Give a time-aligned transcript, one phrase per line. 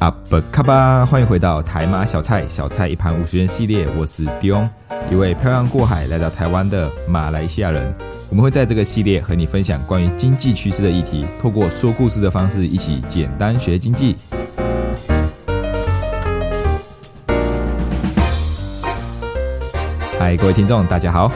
[0.00, 3.86] 阿不卡巴，欢迎回到台马小菜，小菜一盘五十元系列。
[3.98, 4.66] 我是 Dion，
[5.10, 7.94] 一位漂洋过海来到台湾的马来西亚人。
[8.30, 14.16] 我们会在这个系列和你分享关于经济趋势的议题，透过说故事的方式，一起简单学经济。
[20.18, 21.30] 嗨，各位听众，大家好。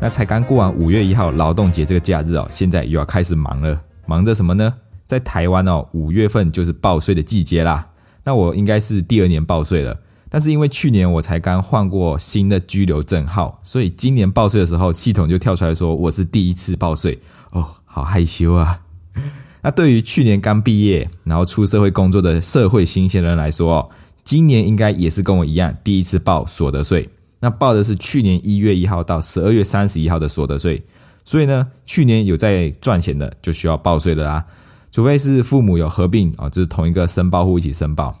[0.00, 3.80] 那才刚过完五月一号劳动节这个假日哦，现在又要开始忙了。
[4.04, 4.74] 忙着什么呢？
[5.06, 7.86] 在台湾哦，五月份就是报税的季节啦。
[8.24, 17.18] 那我应该是第二年报税了，但是因为去年我才刚换过新的居留证号，所以今年报税的时候，系统就跳出来说我是第一次报税
[17.52, 18.80] 哦，好害羞啊！
[19.62, 23.90] 那对于去年刚毕业然后出社会工作的社会新鲜人来说哦，
[24.24, 27.08] 今年应该也是跟我一样第一次报所得税。
[27.40, 30.82] 那报的是去年一月一号到十二月三十一号的所得税，
[31.24, 34.44] 所以呢，去年有在赚钱的就需要报税的啦。
[34.92, 38.14] 除非是父母有合并啊，就是同一个申报户一起申报。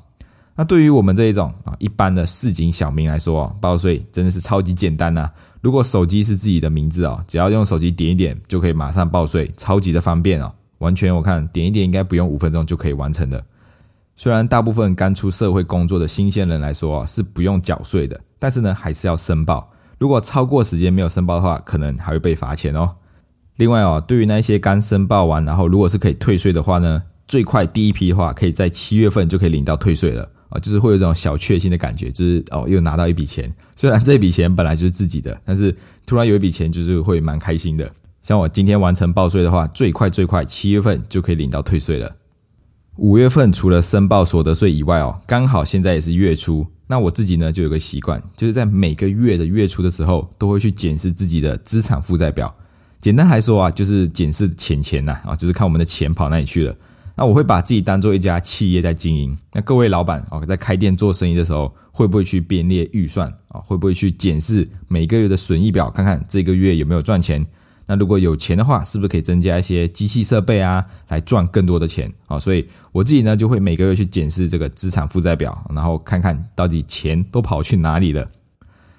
[0.56, 5.30] 那对于我们这一种啊一般的市井小民来说，报税真的是超级简单呐。
[5.62, 10.52] 如果手机是自己的名字哦，只要用手机点一点就可以马上报税，超级的方便哦。
[10.78, 13.42] 完全我看点一点应该不用五分钟就可以完成的。
[14.16, 19.70] 虽然大部分刚出社会工作的新鲜人来说是不用缴税的，但是呢还是要申报。
[19.98, 22.90] 如果超过时间没有申报的话，可能还会被罚钱哦。
[23.60, 33.52] 另外哦，对于那些刚申报完，然后如果是可以退税的话呢，最快第一批的话，可以在七月份就可以领到退税了啊，就是会有这种小确幸的感觉，就是哦又拿到一笔钱。
[33.76, 35.76] 虽然这笔钱本来就是自己的，但是
[36.06, 37.92] 突然有一笔钱，就是会蛮开心的。
[38.22, 42.10] 像我今天完成报税的话，最快最快七月份就可以领到退税了。
[42.96, 52.54] 五月份除了申报所得税以外哦，刚好现在也是月初，那我自己呢就有个习惯，就是在每个月的月初的时候，都会去检视自己的资产负债表。
[53.00, 56.76] 简单来说啊，就是检视钱钱呐啊，就是看我们的钱跑哪里去了。
[57.16, 59.36] 那我会把自己当做一家企业在经营。
[59.52, 63.60] 那各位老板啊，在开店做生意的时候，会不会去编列预算啊？
[63.60, 67.44] 会不会去检视每个月的损益表，看看这个月有没有赚钱？
[67.86, 72.38] 那如果有钱的话，是不是可以增加一些机器设备啊，来赚更多的钱啊？
[72.38, 78.30] 所以我自己呢，就会每个月去检视这个资产负债表，然后看看到底钱都跑去哪里了。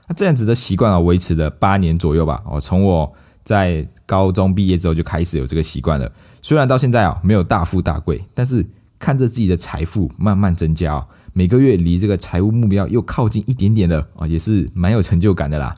[0.07, 2.41] 那这样子的习惯啊，维持了八年左右吧。
[2.47, 3.13] 哦，从我。
[3.43, 8.65] 在高中毕业之后就开始有这个习惯了，虽然到现在啊没有大富大贵，但是
[8.99, 11.03] 看着自己的财富慢慢增加，
[11.33, 15.75] 每个月离这个财务目标又靠近一点点了啊，也是蛮有成就感的啦。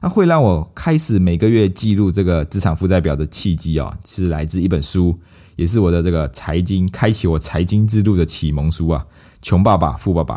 [0.00, 5.18] 那会让我开始每个月记录这个资产负债表的契机啊，是来自一本书，
[5.56, 9.04] 也是我的这个财经开启我财经之路的启蒙书啊，
[9.42, 10.36] 《穷爸爸富爸爸》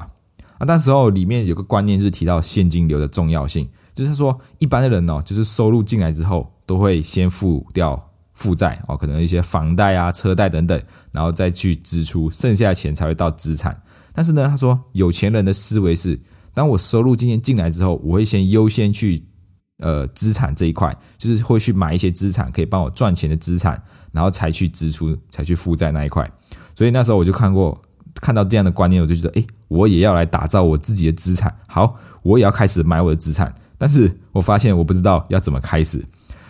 [0.57, 6.52] 啊，那时候里面有个观念是提到现金流的重要性，就是说一般的人哦，就是收入进来之后。
[6.65, 10.81] 都会先付掉负债哦，可能一些房贷啊、车贷等等，
[11.11, 13.79] 然后再去支出，剩下的钱才会到资产。
[14.11, 16.19] 但是呢，他说有钱人的思维是，
[16.53, 19.23] 当我收入今天进来之后，我会先优先去
[19.79, 23.81] 呃资产这一块，就是会去买一些资产可以帮我赚钱的资产，
[24.11, 26.29] 然后才去支出，才去负债那一块。
[26.75, 27.79] 所以那时候我就看过
[28.21, 31.55] 看到这样的观念，我就觉得，哎，我也要来打造我自己的资产。
[31.67, 33.53] 好，我也要开始买我的资产。
[33.77, 36.03] 但是我发现我不知道要怎么开始。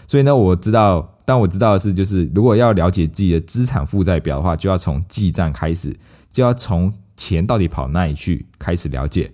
[0.07, 5.95] 所以呢，我知道，但我知道的是，就是如果要了解自己的资产负债表的话，就要从记账开始，
[6.31, 9.31] 就要从钱到底跑哪里去开始了解。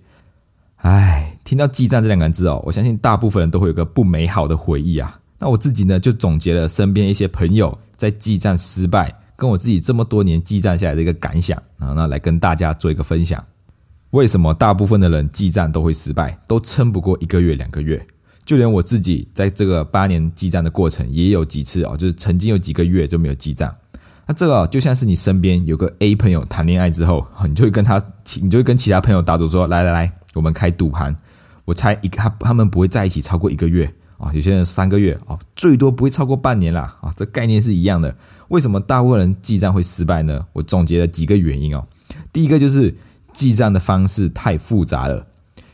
[0.76, 5.20] 唉，听到记账这两个字哦，我相信大部分人都会有个不美好的回忆啊。
[5.38, 13.44] 那我自己呢，就总结了身边一些朋友在记账失败，跟我自己这么多年记账下来的一个感想啊，那来跟大家做一个分享。
[14.10, 18.06] 为什么大部分的人记账都会失败，都撑不过一个月、两个月？
[18.50, 23.72] 就连我自己在这个八年记账的过程，也有几次哦，就是曾经有几个月就没有记账。
[24.26, 28.02] 那这个就像是你身边有个 A 朋友谈恋爱之后，你就会跟他，
[28.42, 31.14] 你就会跟其他朋友打赌说：来来来，我们开赌盘。
[31.64, 33.88] 我猜一他他们不会在一起超过一个月
[34.18, 37.12] 啊，有些人三个月哦，最多不会超过半年啦啊。
[37.16, 38.12] 这概念是一样的。
[38.48, 40.44] 为什么大部分人记账会失败呢？
[40.54, 41.86] 我总结了几个原因哦。
[42.32, 42.92] 第一个就是
[43.32, 45.24] 记账的方式太复杂了。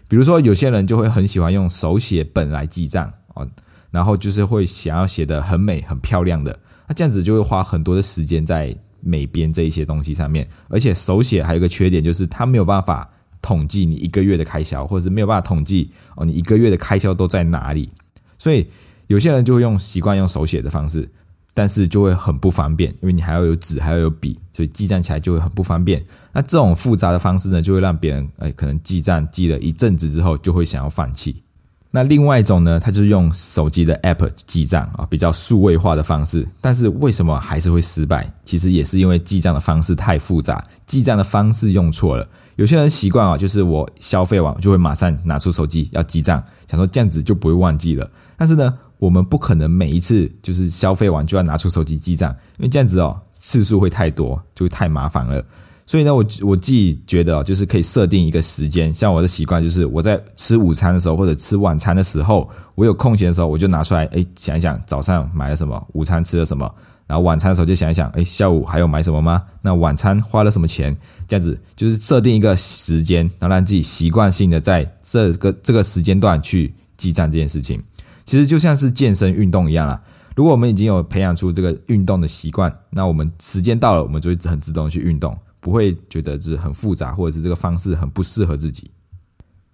[0.09, 3.49] 比如说，有些人就会很喜欢用手写本来记账哦，
[3.91, 6.57] 然后就是会想要写的很美、很漂亮的，
[6.87, 10.49] 那这样子就会花很多的时间在美编这一些东西上面。
[10.69, 13.09] 而且手写还有个缺点，就是它没有办法
[13.43, 17.91] 统计你一个月的开销，或者是没有办法统计哦你一个月的开销都在哪里。
[18.39, 18.67] 所以
[19.09, 21.09] 有些人就会用习惯用手写的方式。
[21.57, 26.05] 但是就会很不方便，因为你还要有纸，还要有笔，所以记账起来就会很不方便。
[26.35, 31.43] 那这种复杂的方式呢，就会让别人哎，可能记账记了一阵子之后，就会想要放弃。
[31.91, 36.47] 那另外一种呢，它就是用手机的 App 记账啊，比较数位化的方式。
[36.61, 38.31] 但是为什么还是会失败？
[38.45, 42.29] 其实也是因为记账的方式太复杂，记账的方式用错了。
[42.57, 48.07] 有些人习惯啊，就是我消费完就会马上拿出手机要记账，想说这样子就不会忘记了。
[48.37, 48.79] 但是呢？
[48.99, 55.45] 我们不可能每一次就是消费完就要拿出手机记账，因为这样子哦次数会太多，就会太麻烦了。
[55.89, 66.69] 所以呢，我我自己觉得哦，就是可以设定一个时间，像我的习惯就是我在吃午餐的时候或者吃晚餐的时候，我有空闲的时候我就拿出来，哎想一想早上买了什么，午餐吃了什么，
[67.07, 69.45] 然后晚餐的时候就想一想，哎下午还有买什么吗？
[69.63, 70.97] 那晚餐花了什么钱？
[71.29, 77.81] 这样子就是设定一个时间，然后让自己习惯性的在这个这个时间段去记账这件事情。
[78.27, 80.03] 其实就像是健身运动一样啦。
[80.35, 88.91] 如果我们已经有培养出这个运动的习惯，那我们时间到了，我们就会很自动去运动，不会觉得就是很复杂，或者是这个方式很不适合自己。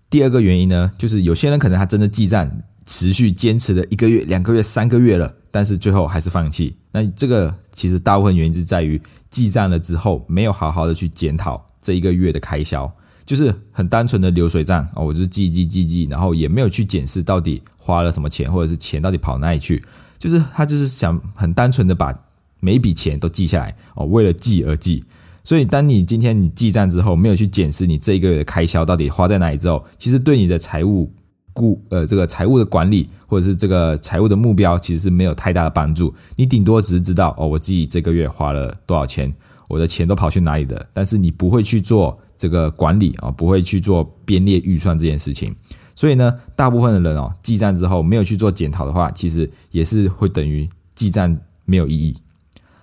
[0.08, 2.48] 第二个原因呢，就是有些人可能他真的记账，
[2.86, 6.76] 持续坚持了一个月、两个月、三个月了，但是最后还是放弃。
[6.92, 9.00] 那这个其实大部分原因是在于
[9.30, 12.92] 记账了之后，没有好好的去检讨这一个月的开销。
[13.24, 19.82] 就是很单纯的流水账啊，我就是记记记记，然后也没有去检视到底花了什么钱，或者是钱到底跑哪里去。
[20.18, 22.14] 就是他就是想很单纯的把
[22.60, 25.04] 每一笔钱都记下来哦，为了记而记。
[25.42, 31.12] 所以当你今天你记账之后，没有去检视你这一个月的开销到底花在哪里之后，其实对你的财务
[31.52, 36.14] 顾呃这个财务的管理，或者是这个财务的目标，其实是没有太大的帮助。
[36.36, 39.34] 你顶多只是知道哦，我自己这个月花了多少钱，
[39.68, 42.20] 我的钱都跑去哪里了，但是你不会去做。
[42.42, 45.54] 这个管理啊，不会去做编列预算这件事情，
[45.94, 52.16] 所以呢，大部分的人哦，记账之后没有去做检讨的话，其实也是会等于记账没有意义。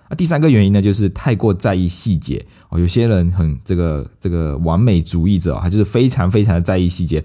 [0.08, 2.80] 那第三个原因呢，就是太过在意细节哦。
[2.80, 7.22] 有些人很这个这个完美主义者，他就是非常非常的在意细节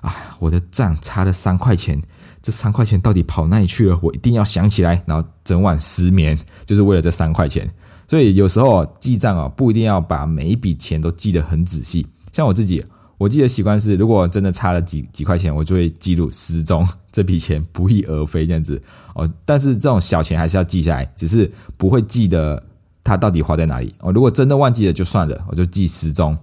[0.00, 0.16] 啊。
[0.38, 2.00] 我的账差了三块钱，
[2.40, 3.98] 这三块钱到底跑哪里去了？
[4.02, 7.70] 我一定要想起来，然后整晚失眠，就是为了这三块钱。
[8.06, 12.06] 所以有时候记账啊，不一定要把每一笔钱都记得很仔细。
[12.32, 12.84] 像我自己，
[13.16, 18.80] 我记得习惯是，如果真的差了几几块钱，我就会记录失踪，这笔钱不翼而飞这样子
[19.14, 19.30] 哦。
[19.44, 22.62] 但是这种小钱还是要记下来，只是不会记得
[23.02, 24.12] 它到底花在哪里哦。
[24.12, 26.36] 如果真的忘记了就算了，我就记失踪。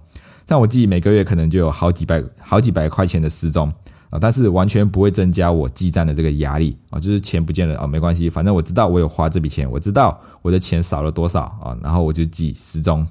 [0.48, 3.72] 像我记每个月可能就有好几百好几百块钱的失踪。
[4.12, 13.06] 啊，但是完全不会增加我记账的这个压力啊，就是钱不见了啊，没关系，反正我知道我有花这笔钱，我知道我的钱少了多少啊，然后我就记失踪。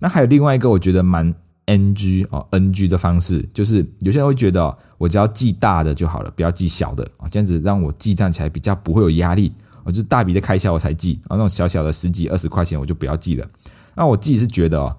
[0.00, 1.32] 那还有另外一个我觉得蛮
[1.66, 9.52] NG 哦 NG 的方式，就是有些人会觉得我只要记大的就好了，不要记小的啊，这样子让我记账起来比较不会有压力。
[9.84, 13.48] 我就是大笔的开销我才记啊，那种小小的十几二十块钱我就不要记了。
[13.94, 14.96] 那我自己是觉得哦，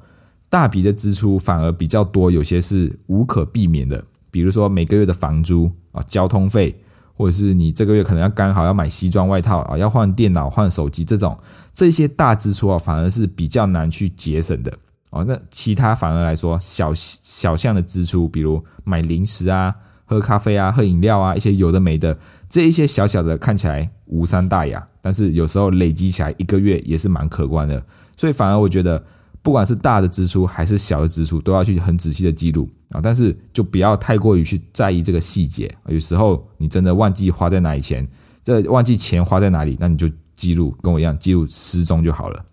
[0.50, 4.02] 大笔的支出反而比较多，有些是无可避免的。
[4.32, 6.76] 比如说每个月的房租啊、交通费，
[7.16, 11.38] 或者是你这个月可能要刚好要买西装外套啊、要换电脑、换手机这种
[11.74, 14.72] 这些大支出啊，反而是比较难去节省的
[15.10, 15.24] 哦。
[15.24, 19.74] 那其他反而来说小小项的支出，比如买零食啊、
[20.06, 22.18] 喝咖啡啊、喝饮料啊，一些有的没的
[22.50, 27.84] 这一些小小的看起来无伤大雅，但是有时候累积起来一个月也是蛮可观的。
[28.16, 29.04] 所以反而我觉得。
[29.48, 33.00] 不管是大的支出还是小的支出，都要去很仔细的记录啊！
[33.02, 35.74] 但是就不要太过于去在意这个细节。
[35.88, 38.06] 有时候你真的忘记花在哪里钱，
[38.44, 42.44] 这忘记钱花在哪里，那你就记录，跟我一样记录失踪就好了。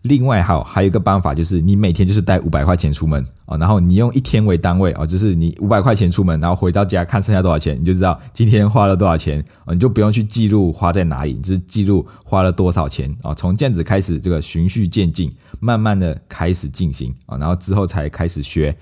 [0.00, 13.34] 另外，好还有一个办法，就是你每天就是带五百块钱出门啊，然后你用一天为单位哦，就是你五百块钱出门，然后回到家看剩下多少钱，你就知道今天花了多少钱哦，你就不用去记录花在哪里，你只是记录花了多少钱啊。
[13.34, 18.74] 从这样子开始，这个循序渐进，慢慢的开始进行啊，然后之后才开始学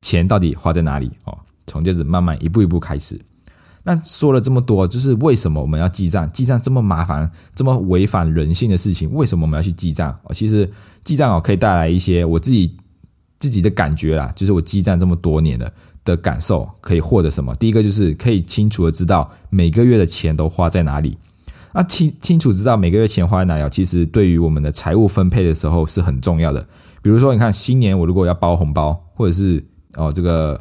[0.00, 1.36] 钱到底花在哪里哦，
[1.66, 3.20] 从这样子慢慢一步一步开始。
[3.84, 6.30] 那说了这么多，就是为什么我们要记账？
[6.30, 10.16] 记账这么麻烦，这么违反人性的事情，为什么我们要去记账？
[10.24, 10.70] 哦，其实
[11.02, 12.76] 记账哦可以带来一些我自己
[13.38, 15.70] 自己的感觉啦，就是我记账这么多年了
[16.04, 17.54] 的感受，可以获得什么？
[17.56, 21.16] 第一个就是可以清楚的知道每个月的钱都花在哪里。
[21.72, 26.66] 那清清楚知道每个月钱花在哪里，其实对于我们的财务分配的时候是很重要的。
[27.02, 29.64] 比如说，你看新年我如果要包红包，或者是
[29.94, 30.60] 哦这个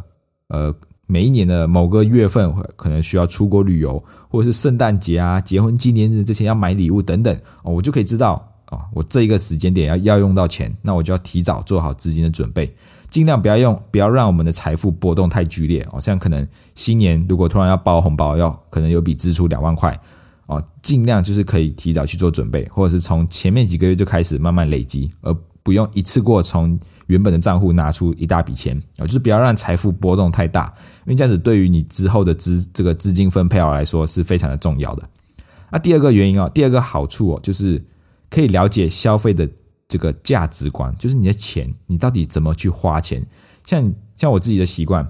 [0.49, 0.73] 呃。
[1.09, 12.75] 每一年的某个月份，可能需要出国旅游，或者是圣诞节啊、结婚纪念日这些要买礼物等等哦，我就可以知道哦，我这一个时间点要要用到钱，那我就要提早做好资金的准备，
[13.09, 16.01] 尽量不要用，不要让我们的财富波动太剧烈哦。
[16.01, 16.45] 像可能
[16.75, 19.97] 新年如果突然要包红包，要可能有笔支出两万块
[20.47, 25.33] 哦，尽量就是可以提早去做准备，或者是从前面几个月就开始慢慢累积，而
[25.63, 30.73] 不用一次过从原本的账户拿出一大笔钱啊，就是不要让财富波动太大，
[31.05, 35.03] 因为这样子对于你之后的资这个资金分配来说是非常的重要的。
[35.71, 37.81] 那第二个原因哦，第二个好处哦，就是。
[38.29, 39.47] 可以了解消费的
[39.87, 43.25] 这个价值观，就是你的钱，你到底怎么去花钱？
[43.65, 45.07] 像像我自己的习惯，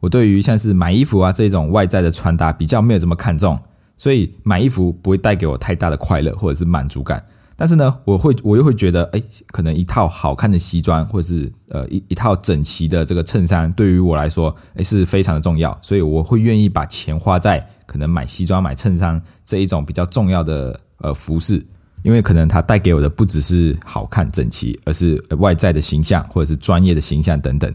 [0.00, 3.58] 我对于像是买衣服啊这种外在的穿搭比较没有这么看重，
[3.96, 7.24] 所以买衣服不会带给我太大的快乐或者是满足感。
[7.58, 21.66] 但是呢，我会我又会觉得，哎，可能一套好看的西装或者是呃一一套整齐的这个衬衫，对于我来说，哎是非常的重要，所以我会愿意把钱花在可能买西装、买衬衫这一种比较重要的呃服饰。
[22.02, 27.72] 因为可能它带给我的不只是好看整齐，而是外在的形象，或者是专业的形象等等。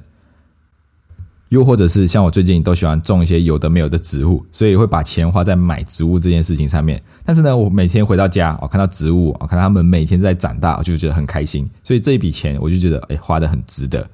[1.50, 7.02] 又或者是像我最近都喜欢种一些有的没有的植物，所以会把钱花在买植物这件事情上面。
[7.26, 11.70] 但是呢，我每天回到家，我看到植物，我看到它们每天在长大，我就觉得很开心。
[11.84, 14.10] 所以这一笔钱，我就觉得哎，花的很值得。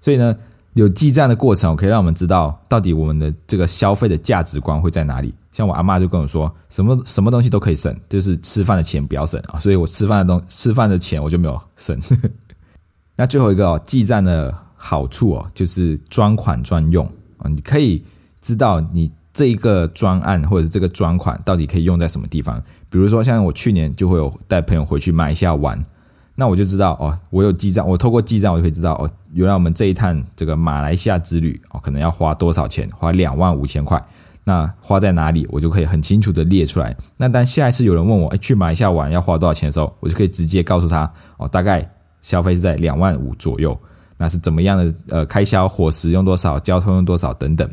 [0.00, 0.36] 所以呢。
[0.74, 5.34] 有记账的过程，可以让我们知道到底我们的这个消费的价值观会在哪里。
[5.58, 9.58] 像我阿妈就跟我说，什么什么东西都可以省，就是吃饭的钱不要省啊。
[9.58, 11.98] 所以我吃饭的东吃饭的钱我就没有省。
[13.18, 17.04] 那最后一个哦，记账的好处哦，就是专款专用
[17.38, 18.04] 啊，你可以
[18.40, 22.62] 知道你这一个专案或者这个专款到底可以用在什么地方。
[22.88, 25.84] 比如说像我去年就会有带朋友回去马来西亚玩。
[26.36, 32.88] 那我就知道哦，我有记账，我透过记账，我就可以知道哦，原来我们这一趟这个马来西亚之旅哦，可能要花多少钱？
[32.96, 34.00] 花两万五千块。
[34.48, 35.46] 那花在哪里？
[35.50, 36.96] 我就可以很清楚的列出来。
[37.18, 41.86] 那当下一次有人问我，哎，去马来西亚玩要花多少钱的时候，我就可以直接告诉他哦，大概
[42.22, 43.78] 消费是在两万五左右。
[44.16, 44.94] 那是怎么样的？
[45.10, 46.58] 呃，开销，伙食用多少？
[46.58, 47.34] 交通用多少？
[47.34, 47.70] 等等。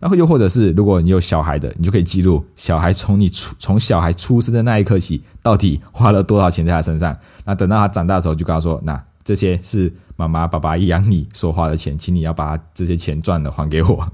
[0.00, 7.16] 然后又或者是，如果你有小孩的，你就可以记录小孩从你出从小孩出生的那一刻起，到底花了多少钱在他身上。
[7.44, 14.04] 那等到他长大的时候，就跟他说：“那这些是妈妈、爸爸养你所花的钱，请你要把这些钱赚的还给我。”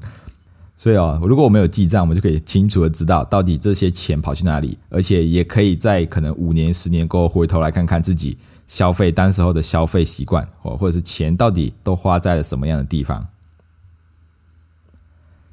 [0.76, 13.26] 所以哦，如果我们有记账，我们就可以清楚的知道到底这些钱跑去哪里，而且也可以在可能五年、十年过后回头来看看自己消费当时候的消费习惯，或或者是钱到底都花在了什么样的地方。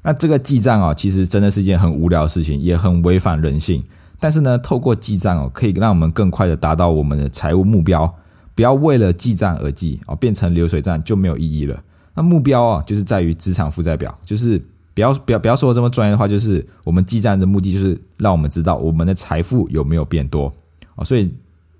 [0.02, 3.82] 那这个记账哦，其实真的是一件很无聊的事情，也很违反人性。
[4.20, 8.14] 但是呢，透过记账哦，可以让我们更快的达到我们的财务目标。
[8.54, 11.82] 不要为了记账而记哦，变成流水账就没有意义了。
[12.14, 14.62] 那目标啊，就是在于资产负债表，就是
[14.94, 20.52] 不要不要不要说这么专业的话，就是我们记账的目的就是让我们知道我们的财富有没有变多
[20.94, 21.04] 哦。
[21.04, 21.30] 所以，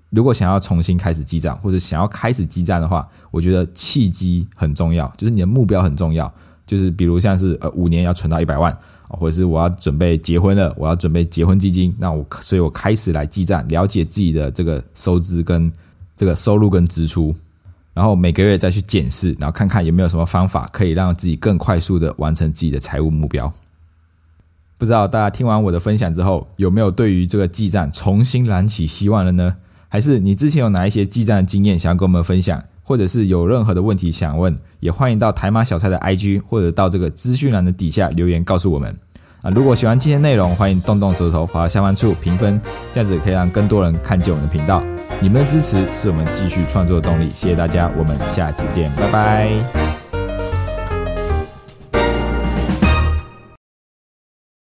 [0.09, 6.31] 如果想要重新开始记账，或者想要开始记账的话，我觉得契机很重要，就是你的目标很重要。
[6.67, 8.75] 就是比如像是呃五年要存到一百万，
[9.07, 15.71] 或者是我要准备结婚了，我要准备结婚基金，那我所以我开始来记账，了解自己的这个收支跟
[16.17, 17.35] 这个收入跟支出，
[17.95, 23.51] 然后每个月再去检视，然后看看有没有什么方法可以让自己更快速的完成自己的财务目标。
[24.77, 29.55] 不知道大家听完我的分享之后，有没有对于这个记账重新燃起希望了呢？
[29.87, 32.61] 还是你之前有哪一些记账的经验想要跟我们分享？
[32.83, 38.95] 或者是有任何的问题想问，也欢迎到台马小菜的 IG，或者到这个资讯栏的底下留言告诉我们。
[39.41, 42.61] 啊，如果喜欢今天内容，欢迎动动手指头滑到下方处评分，
[42.93, 44.83] 这样子可以让更多人看见我们的频道。
[45.19, 49.84] 你们的支持是我们继续创作的动力，谢谢大家，我们下次见，拜拜。